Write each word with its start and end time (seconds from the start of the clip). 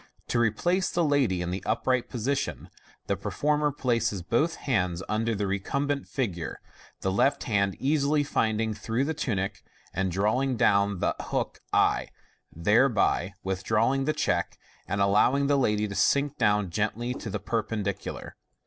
To 0.29 0.39
replace 0.39 0.89
the 0.89 1.03
lady 1.03 1.43
in 1.43 1.51
the 1.51 1.61
upright 1.63 2.09
position, 2.09 2.71
the 3.05 3.15
performer 3.15 3.71
places 3.71 4.23
both 4.23 4.55
hands 4.55 5.03
under 5.07 5.35
the 5.35 5.45
recumbent 5.45 6.07
figure, 6.07 6.59
the 7.01 7.11
left 7.11 7.43
hand 7.43 7.75
easily 7.77 8.23
finding 8.23 8.73
(through 8.73 9.03
the 9.05 9.13
tunic) 9.13 9.63
and 9.93 10.11
drawing 10.11 10.57
down 10.57 11.01
the 11.01 11.13
hook 11.19 11.59
t, 11.71 12.09
thereby 12.51 13.33
withdrawing 13.43 14.05
the 14.05 14.13
check, 14.13 14.57
and 14.87 15.01
allowing 15.01 15.45
the 15.45 15.55
lady 15.55 15.87
to 15.87 15.93
sink 15.93 16.35
down 16.39 16.71
gently 16.71 17.13
to 17.13 17.29
the 17.29 17.39
perpendicular. 17.39 18.35